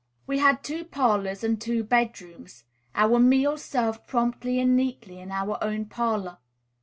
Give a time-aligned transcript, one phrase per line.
[0.25, 2.63] We had two parlors and two bedrooms;
[2.95, 6.39] our meals served promptly and neatly, in our own parlor.